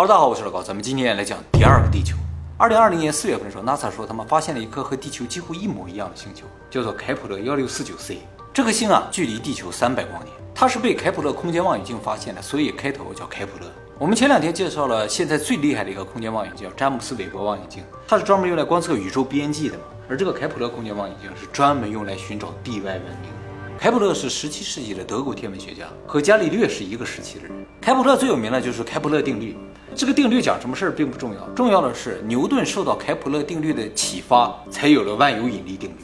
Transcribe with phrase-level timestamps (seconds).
[0.00, 2.16] 哈喽，大家好，我是老高，咱们今天来讲第二个地球。
[2.56, 8.20] 二零二零年四月份的时候，NASA 说他们发现了一颗和地球几乎一模一样的星球，叫做开普勒幺六四九 c。
[8.50, 13.66] 这颗星啊，距离地球三百光年，它是被开普勒空间望远镜发现的，所以开头叫开普勒。
[13.98, 19.84] 我们前两天介绍了现在最厉害的一个空间望远镜，詹姆斯韦伯望远镜，它是专门用来观测宇宙边际的嘛。
[20.08, 23.30] 而这个开普勒空间望远镜是专门用来寻找地外文明。
[23.78, 27.52] 开普勒是十七世纪的德国天文学家，和伽利略是一个时期的人。
[27.82, 29.56] 开普勒最有名的就是开普勒定律。
[29.94, 35.94] 这个定律讲什么事儿并不重要，重要的是牛顿受到开普勒定律的启发，才有了万有引力定律。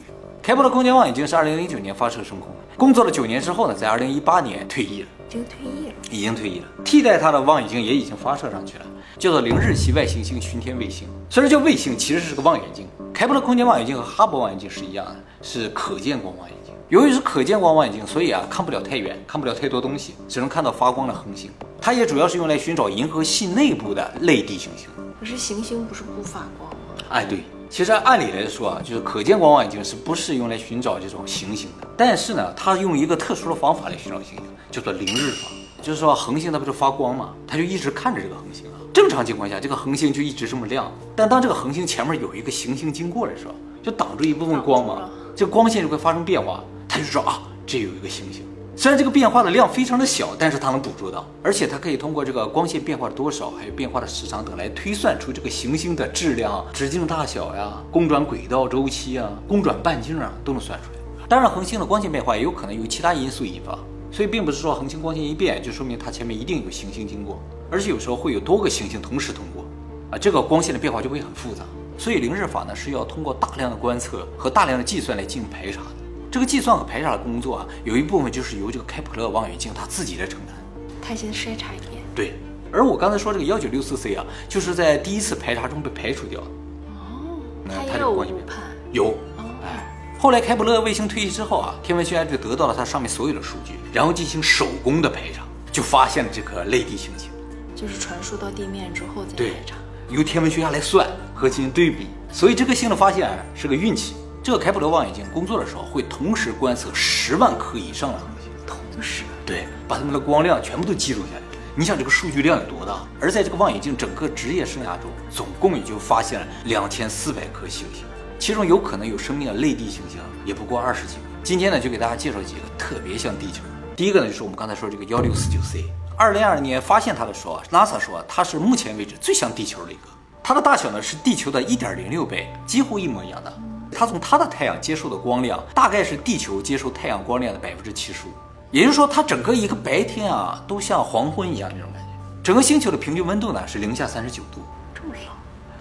[0.43, 5.93] 开普勒空间望远镜是二零零九年发射升空，工作了九年之后呢，在二零一八年退役了，已经退役了。
[6.11, 6.67] 已经退役了。
[6.85, 8.85] 替代它的望远镜也已经发射上去了，
[9.17, 11.07] 叫做零日系外行星巡天卫星。
[11.27, 12.87] 虽然叫卫星，其实是个望远镜。
[13.11, 16.71] 开普勒空间望远镜和哈勃望远镜是一样的，是可见光望远镜。
[16.89, 21.49] 由于是可见光望远镜，所以啊看不了太远，看不了太多东西，只能看到发光的恒星。
[21.81, 24.87] 它也主要是用来寻找银河系内部的类地行星。
[25.19, 26.77] 可是行星不是不发光吗？
[27.09, 27.39] 哎，对，
[27.69, 31.87] 其实按理来说啊，就是可见光望远镜是不是用来寻找这种行星的？
[31.97, 35.49] 但是呢，它用一个特殊的方法来寻找行星，叫做凌日法。
[35.81, 38.79] 就是说恒星它不是发光嘛，它就一直看着这个恒星啊。
[38.93, 40.91] 正常情况下，这个恒星就一直这么亮。
[41.15, 46.63] 但当这个恒星前面有一个行星经过的时候，就挡住一部分光芒，这个光线就会发生变化。
[46.87, 48.43] 他就说啊，这有一个行星。
[48.79, 60.99] 虽然这个变化的量非常的小，但是它能捕捉到，而且它可以通过这个光线变化的多少，还有变化的时长等来推算出这个行星的质量、直径大小呀、公转轨道周期啊、公转半径啊，都能算出来。
[61.27, 63.79] 当然，恒星的光线变化也有可能由其他因素引发，
[64.11, 67.41] 所以并不是说恒星光线一变就说明它前面一定有行星经过，
[67.71, 69.65] 而且有时候会有多个行星同时通过，
[70.11, 71.63] 啊，这个光线的变化就会很复杂。
[71.97, 76.06] 所以凌日法呢是要通过大量的观测和大量的计算来进行排查的。
[76.37, 80.55] 这个计算和排查的工作啊，有一部分就是由这个开普勒望远镜它自己来承担。
[81.01, 82.03] 它先筛查一遍。
[82.13, 82.35] 对，
[82.71, 86.47] 而我刚才说这个幺九六四 c 啊，就是在第一次排查中被排除掉的。
[86.89, 88.59] 哦，那它也有光判。
[88.91, 89.15] 有，
[89.63, 97.31] 哎，后来开普勒卫星退役之后啊，天文学家就得到了它上面所有的数据，然后进行手工的排查，就发现了这颗类地行星。
[97.75, 99.75] 就是传输到地面之后再对排查。
[100.11, 104.13] 由天文学家来算和进行对比，所以这颗星的发现啊是个运气。
[104.43, 111.41] 这个开普勒望远镜工作的时候会同时观测十万颗以上的恒星，同时，对，把它们的光亮全部都记录下来。
[111.75, 113.05] 你想这个数据量有多大？
[113.19, 118.05] 而在这个望远镜整个职业生涯中，总共也就发现了两千四百颗星星，
[118.39, 121.21] 其中有可能有生命的类地行星也不过二十几个。
[121.43, 123.69] 今天呢，就给大家介绍几个特别像地球的。
[123.95, 125.83] 第一个呢，就是我们刚才说这个幺六四九 c。
[126.17, 130.01] 二零二零年发现它的时候啊，NASA 说它是目前为止最像地球的一个。
[130.43, 133.53] 它的大小呢是地球的一点零六倍，几乎一模一样的。
[133.97, 138.31] 它从它的太阳接受的光亮大概是地球接受太阳光亮的百分之七十五，
[138.69, 142.09] 也就是说它整个一个白天啊都像黄昏一样那种感觉。
[142.43, 144.61] 整个星球的平均温度呢是零下三十九度，
[144.93, 145.23] 这么冷。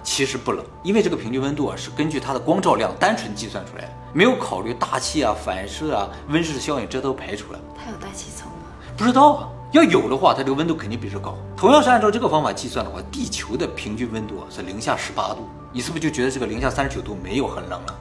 [0.03, 7.61] 其实不冷，因为这个平均温度啊是根据它的光照量单纯计算出来的，没有考虑大气啊、反射啊、温室效应，这都排除了。
[7.77, 8.69] 它有大气层吗？
[8.97, 11.37] 不知道啊，要有的话，它这个温度肯定比这高。
[11.55, 17.95] 同样是按照这个方法计算的话，地球的平均温度啊是零下十八度，你是不是就觉得这个零下三十九度没有很冷了？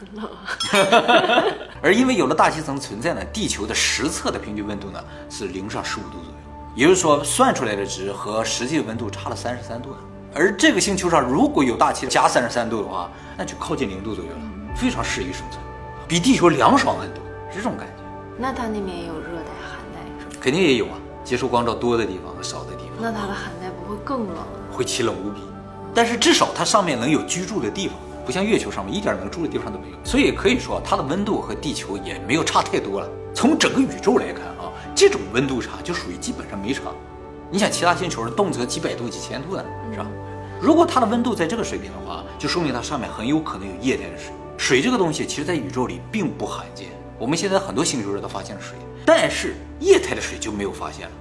[0.00, 1.54] 很冷啊。
[1.82, 6.30] 而因为有了大气层存在呢，地球的实测的平均温度呢是零上十五度左右，
[6.74, 9.96] 也就是说算出来的值和实际温度差了三十三度呢。
[10.34, 14.38] 而这个星球上如果有大气加三十三度的话，那就靠近零度左右了，
[14.76, 15.60] 非常适宜生存，
[16.08, 17.94] 比地球凉爽很多，是这种感觉。
[18.38, 20.40] 那它那边也有热带、寒带是吧？
[20.40, 24.46] 肯定也有啊，接受光照多的地方和少的地方那它的寒带不会更冷啊？
[24.72, 25.40] 会奇冷无比，
[25.92, 29.96] 但是至少它上面能有居住的地方，不像月球上面一点能住的地方都没有。
[30.04, 33.08] 所以可以说它的温度和地球也没有差太多了。
[33.34, 36.82] 从整个宇宙来看啊，这种温度差就属于基本上没差。
[37.50, 40.06] 你想其他星球动辄几百度、几千度的，是吧？
[40.60, 44.32] 如果它的温度在这个水平的话，就说明它上面很有可能有液态的水。
[44.56, 46.88] 水这个东西其实在宇宙里并不罕见，
[47.18, 48.76] 我们现在很多星球上都发现了水，
[49.06, 51.12] 但是液态的水就没有发现了。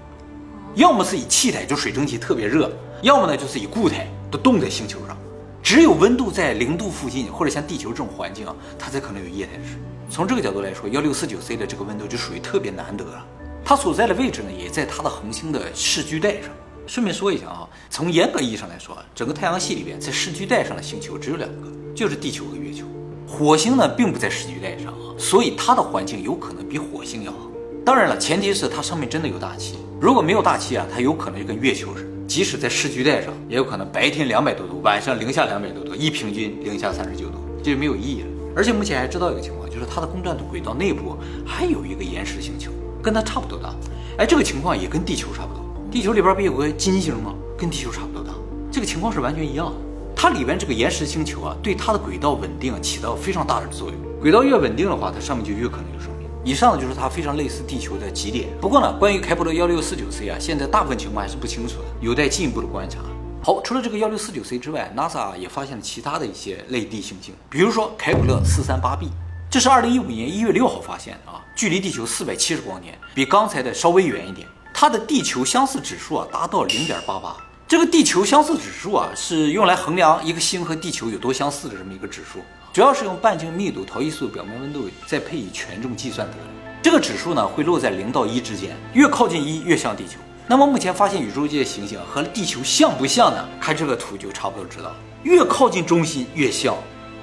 [0.75, 2.69] 要么是以气态，就水蒸气特别热；
[3.01, 5.17] 要么呢就是以固态，都冻在星球上。
[5.61, 9.77] 只有温度在零度附近，或者像地球这种环境啊，它才可能有液态水。
[10.09, 13.25] 从这个角度来说，幺六四九 c 的这个温度就属于特别难得了。
[13.63, 16.49] 它所在的位置呢，也在它的恒星的视距带上。
[16.87, 22.85] 顺便说一下啊，从严格意义上来说啊，整个太阳系里边在视距带上的星球只有两个，就是地球和月球。
[23.27, 27.37] 火星呢并不在视距带上啊，所以它的环境有可能比火星要好。
[27.85, 29.77] 当然了，前提是它上面真的有大气。
[30.01, 38.27] 如果没有大气啊，它有可能就跟月球似的，即使在视距带上，也有可能白天两百多度，晚上零下两百多度，一平均零下三十九度，这就没有意义了。
[38.55, 42.71] 而且目前还知道一个情况，就是它的公转轨道内部还有一个岩石星球，
[43.01, 43.73] 跟它差不多大。
[44.19, 45.65] 哎，这个情况也跟地球差不多。
[45.89, 47.33] 地球里边不有个金星吗？
[47.57, 48.31] 跟地球差不多大。
[48.71, 49.75] 这个情况是完全一样的。
[50.15, 53.97] 它里边这个岩石星球啊，对它的轨道稳定起到非常大的作用。
[54.21, 56.18] 轨道越稳定的话，它上面就越可能有生命。
[56.43, 58.47] 以上呢就是它非常类似地球的极点。
[58.61, 62.99] 不过呢，关于开普勒幺六四九 c 啊，现在大部分情况还是不清楚的，有待进一步的观察。
[63.43, 69.09] 好，除了这个幺六四九 c 之外，NASA 也发现了其他的一些类地行星，比如说开普勒四三八 b，
[69.49, 74.47] 这是二零一五年一月六号发现的啊，距离地球四百七十光年，比刚才的稍微远一点。
[74.73, 77.35] 它的地球相似指数啊达到零点八八。
[77.67, 82.39] 这个地球相似指数啊是用来衡量一个星和地球有多相似的这么一个指数，
[82.71, 86.43] 主要是用半径、密度、逃逸速度、表面温度再配以权重计算得来。
[86.81, 90.19] 这个指数呢会落在零到一之间，越靠近一越像地球。
[90.47, 93.43] 那么目前发现宇宙界行星和地球像不像呢？
[93.59, 94.93] 看这个图就差不多知道，
[95.23, 96.75] 越靠近中心越像。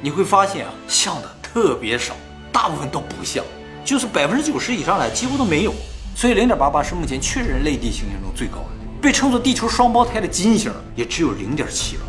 [0.03, 2.15] 你会发现啊，像的特别少，
[2.53, 3.45] 大部分都不像，
[3.85, 5.73] 就是百分之九十以上的几乎都没有。
[6.15, 12.03] 所以零点八八是目前确认类地行星中最高的，被称作地球双胞胎的金星也只有零点七了。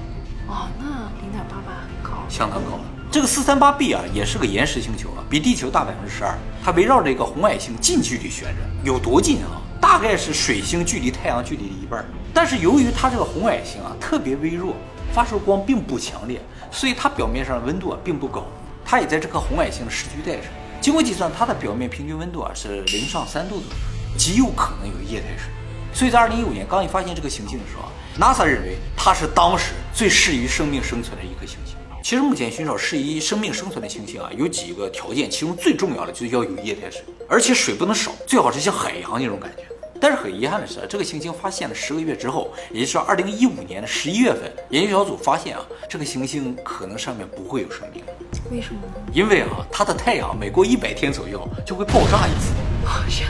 [0.48, 0.86] 哦，那
[1.22, 2.97] 零点八八很高，相当高了。
[3.09, 6.38] 这个四三八 b 啊，也是个岩石星球啊，比地球大百分之十二。
[6.63, 9.62] 它围绕着一个红矮星近距离旋转，有多近啊？
[9.80, 12.06] 大概是水星距离太阳距离的一半。
[12.33, 14.75] 但是由于它这个红矮星啊特别微弱，
[15.13, 18.45] 发射光并不强烈，所以它表面上温度啊并不高。
[18.83, 20.51] 它也在这颗红矮星的视距带上。
[20.81, 24.18] 经过计算，它的表面平均温度啊是零上三度左右。
[24.18, 25.50] 极有可能有液态水，
[25.94, 27.89] 所以在二零一五年刚一发现这个行星的时候啊
[28.19, 31.77] ，NASA 认为它是当时最适于生命生存的一颗行星。
[32.07, 39.63] 其实目前寻找适宜生命生存的行星啊，有几个条件，其中最重要的就是要有液态水，而且水不能少，最好是像海洋那种感觉。
[40.00, 48.01] 但是很遗憾的是，这个行星发现了十个月之后，也就是二零一五年的十一月份，研究小组发现啊，这个行星可能上面不会有生命。
[48.50, 48.94] 为什么呢？
[49.12, 52.54] 因为啊，它的太阳每过一百天左右就会爆炸一次。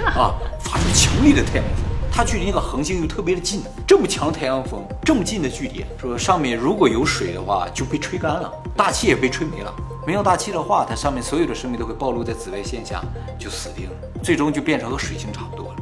[0.06, 1.87] 啊，发出强烈的太阳风，
[2.18, 9.72] 它距离那个恒星又特别的近，这么强的太阳风，这么近的距离，说上面如果有水的话就被吹干了，大气也被吹没了，
[10.04, 13.04] 没有大气的话，它上面所有的生命都会暴露在紫外线下，
[13.38, 13.92] 就死定了，
[14.24, 15.76] 最终就变成和水星差不多了。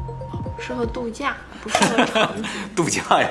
[0.60, 2.30] 适合度假，不适合。
[2.76, 3.30] 度假呀，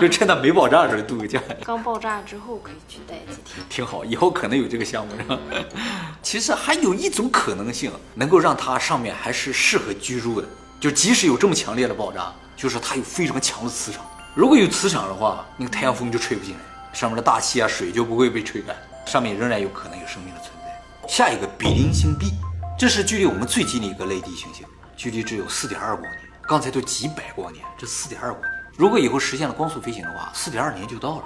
[0.00, 1.38] 就趁它没爆炸的时候度个假。
[1.66, 3.62] 刚爆炸之后可以去待几天。
[3.68, 5.38] 挺好，以后可能有这个项目是吧？
[6.22, 10.48] 其实还有一种可能性，能够让它上面还是适合居住的，
[10.80, 14.04] 就即使有这么强烈的爆炸，就是它有非常强的磁场。
[14.34, 16.60] 如果有磁场的话，那个太阳风就吹不进来，
[16.92, 21.08] 上面的大气啊、水就不会被吹干，上面仍然有可能有生命的存在。
[21.08, 22.32] 下一个比邻星 B，
[22.78, 24.64] 这是距离我们最近的一个类地行星，
[24.96, 26.22] 距离只有四点二光年。
[26.46, 31.24] 刚才都几百光年，这四点二光年，如果以后实现了光速飞行的话，四点二年就到了，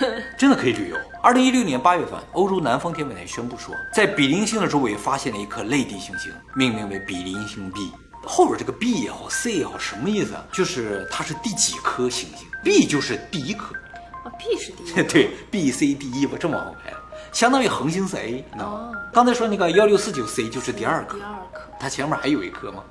[0.38, 0.96] 真的可以旅游。
[1.22, 7.92] 二零一六年八月份，欧洲南方天文台宣布说，在比邻星的周围发现了一颗类地行星，命名为比邻星 B。
[8.28, 10.44] 后边这个 B 也好，C 也好，什么意思啊？
[10.52, 13.74] 就是它是第几颗行星？B 就是第一颗
[14.22, 16.92] 啊，B 是第一， 对，B、C、D、E 吧，这么往后排，
[17.32, 18.44] 相当于恒星是 A。
[18.58, 22.84] 哦，刚才说那个幺六四九 C 就是第二颗，第二颗，它前面还有一颗吗？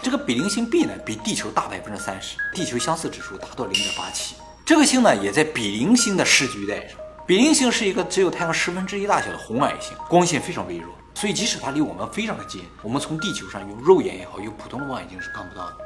[0.00, 4.36] 这个比邻星 B 呢，比地球大百分之三十，地球相似指数达到零点八七。
[4.64, 6.98] 这个星呢，也在比邻星的视距带上。
[7.26, 15.76] 比邻星是一个只有太阳十分之一大小的红矮星，光线非常微弱，所以即使它离我们非常的近，我们从地球上用肉眼也好，用普通的望远镜是看不到的。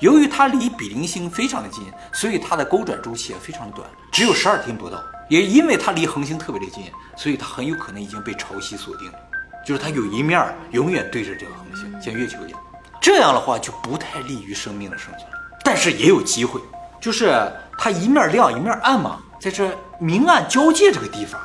[0.00, 5.00] 由于它离比邻星非常的近，所以它的公转周期也非常的短，只有十二天不到。
[5.28, 9.18] 也因为它离恒星特别的近，所以它很有可能已经被潮汐锁定了，
[9.64, 10.42] 就是它有一面
[10.72, 12.60] 永远对着这个恒星，像月球一样。
[13.00, 15.22] 这样的话就不太利于生命的生存，
[15.62, 16.60] 但是也有机会，
[17.00, 21.40] 就是它一面亮一面暗嘛，在这明暗交界这个地方，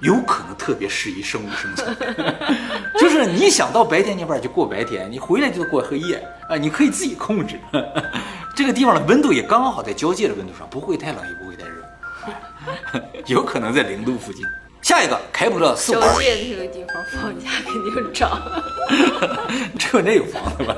[0.00, 1.96] 有可能特别适宜生物生存。
[2.98, 6.16] 就是你想到白天那边就过白天，你回来就过黑夜
[6.48, 7.58] 啊，你可以自己控制。
[8.56, 14.44] 这个地方的温度也刚刚好在交界的温度上，不会太冷也不会太热， 有可能在零度附近。
[14.80, 18.40] 下一个开普勒四五二，交界这个地方房价肯定涨。
[19.78, 20.74] 只有那有房子吧？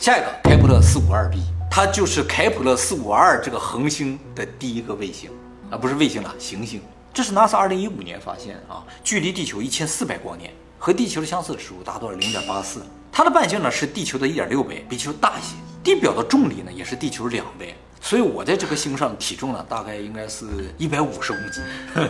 [0.00, 1.38] 下一个开普勒四五二 b，
[1.70, 5.30] 它就是开普勒四五二这个恒星的第一个卫星
[5.70, 6.80] 啊，不是卫星啊，行星。
[7.12, 12.80] 这是 NASA 二零一五年发现啊，距离地球一千四百光年，和地球的相似指数达到了零点八四。
[13.10, 15.54] 它的半径呢是地球的一点六倍，比地球大一些。
[15.82, 17.74] 地表的重力呢也是地球两倍。
[18.00, 20.46] 所以，我在这颗星上体重呢，大概应该是
[20.78, 21.64] 一百五十公斤。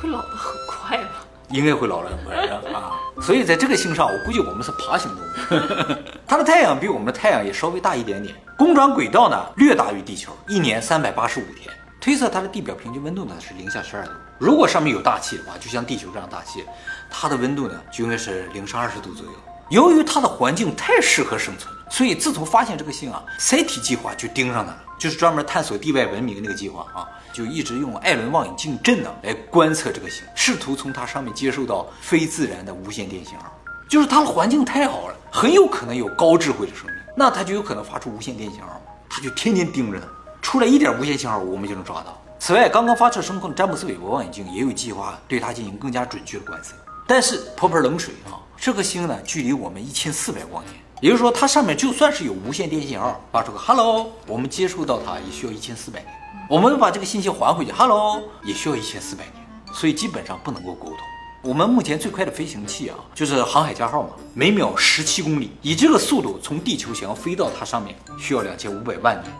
[0.00, 1.24] 会老得很快吧？
[1.50, 2.34] 应该会老得很快
[2.72, 2.98] 啊。
[3.22, 6.02] 所以，在这个星上，我估计我们是爬行动物。
[6.26, 11.72] 它的太阳比我们的太阳也稍微大一点点，公转轨道呢略大于地球，一年三百八十五天。
[12.02, 14.10] 推测它的地表平均温度呢是零下十二度。
[14.36, 16.64] 如果上面有大气的话，就像地球这样大气，
[17.08, 19.32] 它的温度呢就应该是零上二十度左右。
[19.70, 33.44] 由于它的环境太适合生存，所以自从发现这个星啊，SET 计划就盯上它了，就是专门探索地外文明那个计划啊，就一直用艾伦望远镜阵呢来观测这个星，试图从它上面接受到非自然的无线电信号。
[33.88, 40.06] 就是它的环境太好了，很有可能有高智慧的生命，那它就有可能发出无线电信号，它就天天盯着它，
[40.42, 42.20] 出来一点无线信号，我们就能抓到。
[42.38, 46.74] 此外，刚刚发射升空的詹姆斯韦伯望远镜也有计划对它进行更加准确的观测。
[47.06, 56.12] 但是泼盆冷水啊，这颗星呢距离我们一千四百光年，也就是说它上面就算是有无线电信号，发出个 hello，我们接收到它也需要一千四百年，
[56.50, 59.34] 我们把这个信息还回去 hello 也需要一千四百年，
[59.72, 60.98] 所以基本上不能够沟通。
[61.42, 69.32] 我们目前最快的飞行器啊，就是航海家号嘛，每秒十七公里，以这个速度从地球想要飞到它上面，需要两千五百万年，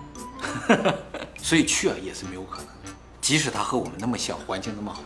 [1.38, 5.02] 所以去啊也是没有可能的，即使它和我们那么像，环境那么好。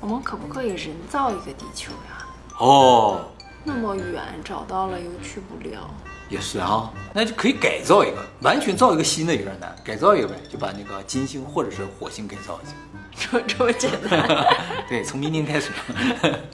[0.00, 2.26] 我们可不可以人造一个地球呀？
[2.58, 3.24] 哦，
[3.64, 5.88] 那么远找到了又去不了，
[6.28, 12.72] 也是啊，那就可以改造一个，完全造一个新的有点难，改造一个呗，就把那个金星或者是火星改造一下。
[13.16, 14.46] 这 这么简单？
[14.88, 15.70] 对，从明天开始。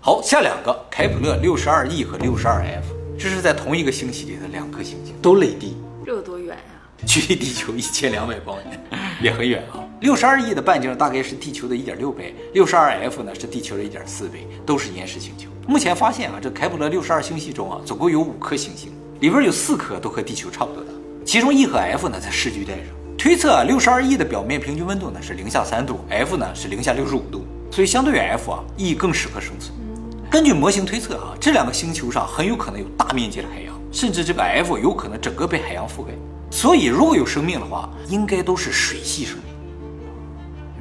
[0.01, 2.87] 好，下两个凯普勒六十二 e 和六十二 f，
[3.19, 5.77] 这是在同一个星系里的两颗行星，都类地？
[7.11, 8.81] 距离地球一千两百光年，
[9.21, 9.83] 也很远啊。
[10.01, 15.49] 六十二亿的半径大概是地球的一点六倍，六十二 F 呢是地球的一点四倍，都是岩石星球。
[15.67, 20.91] 目前发现啊，这开普勒六十二星系中啊，总共有五颗行星，里边有四颗都和地球差不多大，
[21.25, 22.85] 其中 E 和 F 呢在视距带上。
[23.19, 29.77] 推测六十二亿的表面平均温度呢是零下三度，F 呢是零下六十五度，所以相对于 F 啊，E 更适合生存。
[30.31, 36.13] 根据模型推测啊，这两个星球上很有可能有大面积的海洋，甚至这个 F 有可能整个被海洋覆盖。
[36.51, 39.45] 所以如果有生命的话，应该都是水系生命。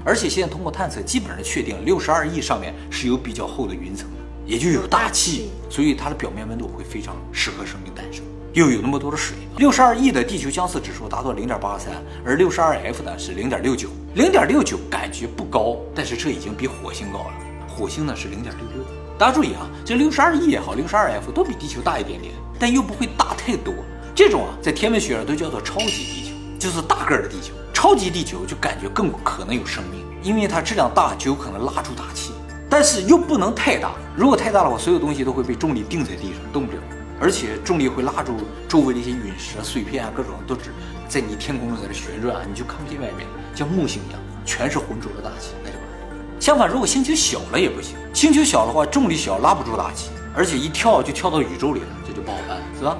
[0.03, 4.07] 而且现在通过探测，基本上确定六十二亿上面是有比较厚的云层，
[4.45, 8.23] 也就有大气，所以它的表面温度会非常适合生命诞生。
[8.53, 11.93] 又有那么多的水，六十二亿的地球相似指数达到零点八三，
[12.25, 17.33] 而六十二 F 呢是零点六九，零点六九感觉不高，但是这已经比火星高了。
[17.67, 18.83] 火星呢是零点六六。
[19.19, 23.73] 大家注意啊，这六十二亿也好，六十二 F 都比地球大一点点，但又不会大太多。
[24.19, 27.53] 这种啊，在天文学上都叫做超级地球，就是大个儿的地球。
[27.73, 32.33] 超级地球就感觉更可能有生命，因为它质量大，就有可能拉住大气，
[32.69, 33.93] 但是又不能太大。
[34.17, 36.79] 如果太大的话，所有东西都会被重力定在地上，动不了。
[37.17, 38.35] 而且重力会拉住
[38.67, 40.73] 周围的一些陨石啊、碎片啊，各种都只
[41.07, 46.41] 在你天空中在这旋转啊，你就看不见外面，像木星一样，全是浑浊的大气，那就完了。
[46.41, 52.97] 相反，如果星球小了也不行，星球小的话，重力小，拉不住大气，而且一跳就跳到宇宙里了，这就不好办，是吧？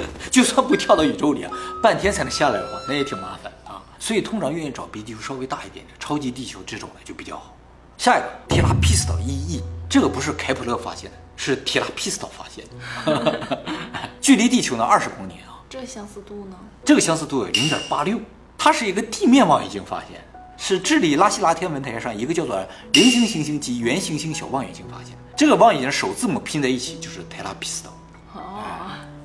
[0.30, 1.50] 就算不跳到宇宙里啊，
[1.82, 3.82] 半天才能下来的话，那也挺麻烦啊。
[3.98, 7.56] 所以通常愿意找比地球稍微大一点的超级地球这种的就比较好。
[7.96, 12.64] 下一个提拉皮斯岛一 e，这个不是开普勒发现的，是提拉皮斯岛发现
[13.06, 13.68] 的，
[14.20, 15.62] 距离地球呢二十光年啊。
[15.70, 16.56] 这相似度呢？
[16.84, 18.18] 这个相似度有零点八六，
[18.58, 20.22] 它是一个地面望远镜发现，
[20.56, 25.16] 是智利拉希拉天文台上一个叫做菱形行星及圆行星小望远镜发现。
[25.36, 27.93] 这个望远镜首字母拼在一起就是泰拉皮斯岛。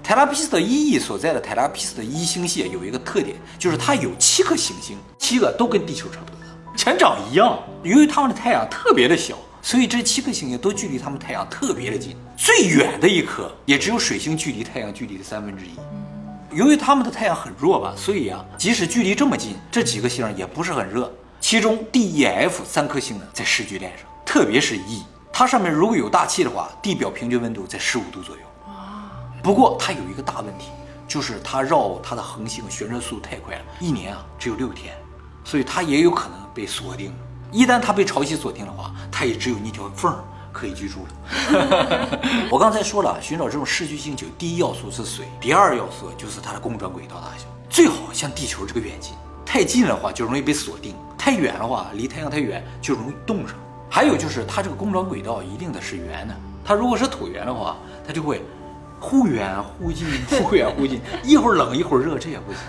[0.10, 7.60] 泰拉皮斯的一 e 所在的泰拉皮斯的一星系有一个特点，就是它有七颗行星，七个都跟地球差不多大，全长一样。
[7.84, 12.16] 由于它们的太阳特别的小，所以这七颗行星都距离它们太阳特别的近。
[12.36, 16.58] 最远的一颗也只有水星距离太阳距离的三分之一。
[16.58, 21.14] 由于它们的太阳很弱吧，所以啊，即使距离这么近，这几个星也不是很热。
[21.40, 28.42] 其中 D、E、F 三颗星呢在视距带上，特别是 E，它上面如果有大气的话，地表平均温度在十五度左右。
[29.42, 30.70] 不过它有一个大问题，
[31.08, 34.96] 就是它绕它的恒星旋转速度太快了，一年啊只有六天，
[35.44, 37.14] 所以它也有可能被锁定。
[37.52, 40.20] 一旦它被潮汐锁定的话，它也只有那条缝儿
[40.52, 42.20] 可以居住了。
[42.52, 49.16] 我刚才说了，寻找这种视距星球，第一要素是水，第二要素就是它的公转轨道大小，最好像地球这个远近，
[49.46, 53.56] 太近的话就容易被锁定，太远的话离太阳太远就容易冻上。
[53.90, 58.44] 还有就是它这个公转轨道一定得是圆的，它如果是椭圆的话，它就会
[59.00, 62.62] 忽远忽近，忽远忽近， 一会儿冷一会儿热，这也不行。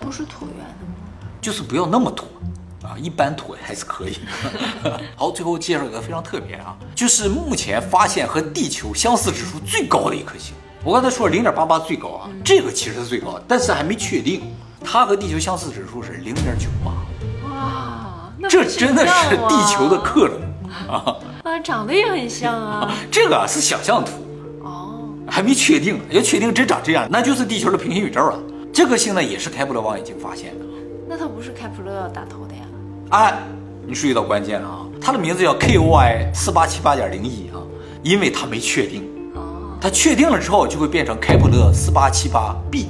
[0.00, 0.94] 不是椭圆的吗？
[1.40, 4.18] 就是不要那么椭啊，一般椭还是可以。
[5.16, 10.54] 好，最后介绍一个非常特别啊，就是目前发现和地球相似指数最高的一颗星。
[10.84, 14.42] 我刚才说零点八八最高啊，这个其实是最高，但是还没确定。
[14.84, 16.90] 它和地球相似指数是零点九八，
[17.48, 20.40] 哇，那这真的是地球的克隆
[20.88, 21.14] 啊！
[21.48, 22.92] 啊，长得也很像啊。
[23.08, 24.31] 这个是想象图，哦，
[25.26, 26.00] 还没确定。
[26.10, 28.38] 要确定真长这样，那就是地球的平行宇宙了。
[28.72, 30.64] 这颗星呢，也是开普勒望远镜发现的。
[31.08, 32.60] 那它不是开普勒打头的呀？
[33.10, 33.42] 哎，
[33.86, 34.86] 你注意到关键了啊！
[35.00, 37.60] 它的名字叫 KOI 四八七八点零一啊，
[38.02, 39.02] 因为它没确定。
[39.34, 42.86] 哦它确定了之后，就会变成开普勒四八七八 b，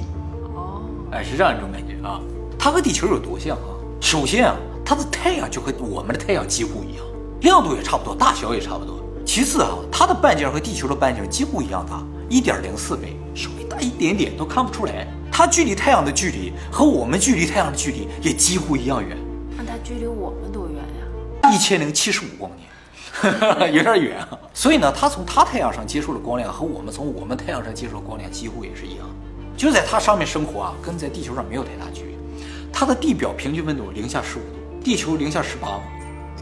[0.55, 2.21] 哦，哎，是这样一种感觉啊。
[2.57, 3.73] 它和地球有多像啊？
[3.99, 7.05] 首先啊，它的太阳就和我们的太阳几乎一样，
[7.41, 9.02] 亮度也差不多，大小也差不多。
[9.25, 15.07] 其次啊，它的半径和地球的半径几乎一样大，一点零四倍，稍微大一点点都看不出来。
[15.31, 19.17] 它距离太阳的距离和我们距离太阳的距离也几乎一样远，
[19.57, 21.51] 那它距离我们多远呀？
[21.51, 24.37] 一千零七十五光年， 有点远啊。
[24.53, 29.07] 所以呢，它从它太阳上接受的光亮和我们从我们太阳上接受的光亮几乎也是一样。
[29.57, 32.45] 就在它上面生活啊，跟在地球上没有太大区别。
[32.71, 35.81] 它的地表平均温度零下十五度，地球零下十八度，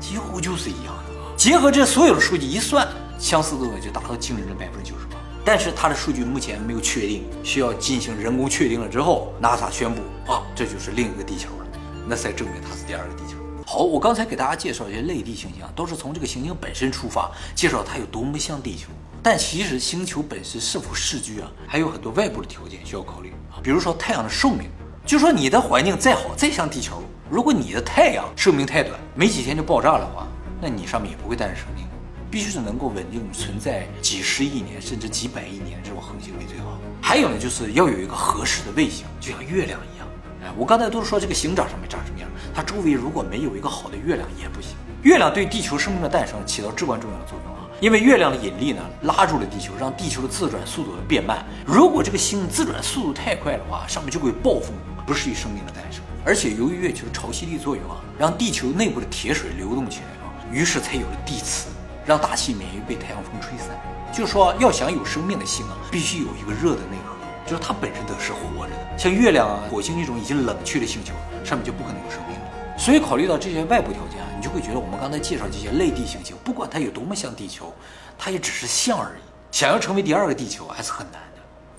[0.02, 1.11] 几乎就是一样的。
[1.42, 5.18] 结合这所有的数据一算，相似度就达到惊人的百分之九十八。
[5.44, 11.66] 但是它的数据目前没有确定，需要进行人工确定了之后，NASA 宣布啊，这就是另一个地球了，
[12.08, 13.38] 那才证明它是第二个地球。
[13.66, 18.90] 好，我刚才给大家介绍一些类地行星啊，都是从这个行星本身出发，介绍它有多么像地球。
[19.24, 24.70] 但其实星球本身是否适居啊，还有很多外部的条件需要考虑啊，比如说太阳的寿命。
[25.04, 30.28] 就说你的环境再好，再像地球，如果你的太阳寿命太短，没几天就爆炸了的话，
[30.62, 31.86] 那你上面也不会诞生生命。
[32.30, 36.80] 必须是能够稳定存在几十亿年甚至几百亿年这种恒星为最好。
[37.02, 40.08] 还有呢，就是要有一个合适的卫星，就像月亮一样。
[40.42, 44.78] 哎，我刚才都是说这个星长什么长什么样，它周围如果没有一个好的月亮也不行。
[45.02, 51.46] 月亮对地球生命的诞生起到至关重要的作用啊，因为月亮的引力呢拉住了地球，让地球的自转速度变慢。
[51.66, 54.72] 如果这个星自转速度太快的话，上面就会暴风，
[55.06, 56.02] 不适宜生命的诞生。
[56.24, 60.21] 而且由于月球潮汐力作用啊，让地球内部的铁水流动起来，
[60.52, 61.70] 于是才有了地磁。
[62.04, 63.70] 让大气免于被太阳风吹散。
[64.12, 67.16] 就是说，要想有生命的星啊，必须有一个热的内核，
[67.46, 68.98] 就是它本身都是活着的。
[68.98, 71.14] 像月亮啊、火星这种已经冷却的星球，
[71.46, 72.76] 上面就不可能有生命了。
[72.76, 77.72] 所以，考虑到这些外部条件啊，你就会觉得我们刚才介绍这些类地行星，不管它有多么像地球，
[78.18, 79.22] 它也只是像而已。
[79.52, 81.22] 想要成为第二个地球还是很难。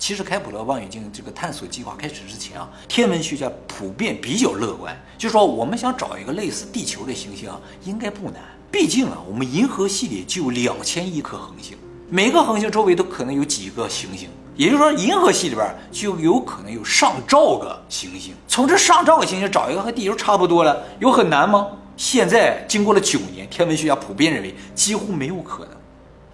[0.05, 8.41] 其实，开普勒望远镜这个探索计划开始之前啊，天文学家普遍比较乐观，就说我们想找一个类似地球的行星啊，应该不难。
[8.69, 11.77] 毕竟啊，我们银河系里就有两千亿颗恒星，
[12.09, 18.33] 每个恒星周围都可能有几个行星，也就是说，银河系里边就有可能有上兆个行星。
[18.45, 21.65] 从这上兆个行星找一个和地球差不多的，有很难吗？
[21.95, 25.77] 现在经过了九年，天文学家普遍认为几乎没有可能。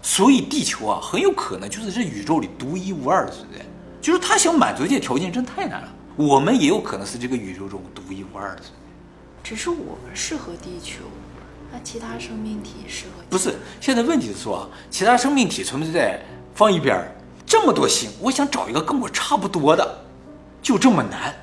[0.02, 3.66] 所以，地球啊，很有可能就是这宇宙里独一无二的存在。
[4.02, 5.90] 就是他想满足这些条件，真太难了。
[6.16, 8.80] 我们也有可能是这个宇宙中独一无二的存在。
[9.44, 11.02] 只是我们适合地球，
[11.72, 13.24] 那其他生命体适合？
[13.30, 16.20] 不是，现在问题是说啊，其他生命体存不存在
[16.56, 17.12] 放一边儿，
[17.46, 20.00] 这么多星，我想找一个跟我差不多的，
[20.62, 21.34] 就这么难。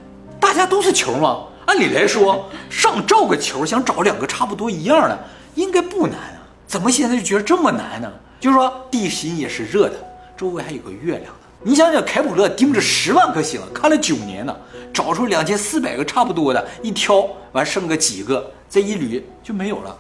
[0.41, 1.45] 大家都是球吗？
[1.67, 5.25] 按理来说，上兆个球想找两个差不多一样的，
[5.57, 6.41] 应该不难啊。
[6.67, 8.11] 怎么现在就觉得这么难呢？
[8.47, 9.97] 就是说地心也是热的，
[10.37, 11.41] 周围还有个月亮呢。
[11.65, 14.57] 你想想，凯普勒盯着十万颗星，看了九年呢，
[14.95, 19.99] 找出两千四百个差不多的，一挑完剩个几个，再一捋就没有了，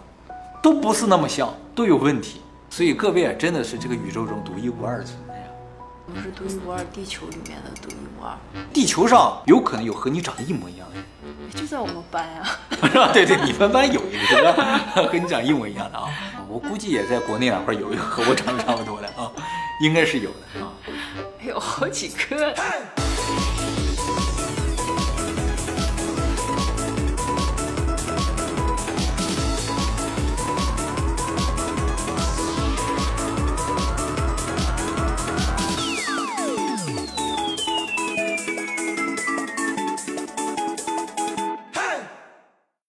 [0.62, 2.40] 都不是那么像，都有问题。
[2.70, 5.42] 所以各位啊，真的是这个宇宙中独一无二的存在呀！
[6.06, 8.32] 不是独一无二，地球里面的独一无二，
[8.72, 12.46] 地球上有可能有和你长得一模一样的人，就在我们班啊。
[12.80, 13.10] 是吧？
[13.12, 14.52] 对对，你们班有一个
[15.08, 16.06] 和你长一模一样的啊，
[16.48, 19.30] 我估计也在国内哪块有一个和我长得差不多的啊，
[19.80, 20.72] 应该是有的啊。
[21.42, 22.54] 有好几个。